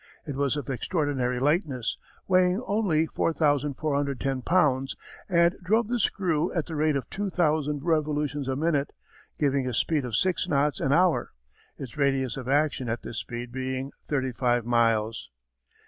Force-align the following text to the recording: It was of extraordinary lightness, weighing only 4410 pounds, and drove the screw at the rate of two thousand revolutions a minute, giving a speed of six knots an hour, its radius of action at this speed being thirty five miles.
It 0.25 0.35
was 0.35 0.55
of 0.57 0.67
extraordinary 0.67 1.39
lightness, 1.39 1.95
weighing 2.27 2.59
only 2.65 3.05
4410 3.05 4.41
pounds, 4.41 4.95
and 5.29 5.55
drove 5.61 5.89
the 5.89 5.99
screw 5.99 6.51
at 6.55 6.65
the 6.65 6.75
rate 6.75 6.95
of 6.95 7.07
two 7.11 7.29
thousand 7.29 7.83
revolutions 7.83 8.47
a 8.47 8.55
minute, 8.55 8.93
giving 9.37 9.67
a 9.67 9.75
speed 9.75 10.03
of 10.03 10.15
six 10.15 10.47
knots 10.47 10.79
an 10.79 10.91
hour, 10.91 11.29
its 11.77 11.97
radius 11.97 12.35
of 12.35 12.47
action 12.49 12.89
at 12.89 13.03
this 13.03 13.19
speed 13.19 13.51
being 13.51 13.91
thirty 14.03 14.31
five 14.31 14.65
miles. 14.65 15.29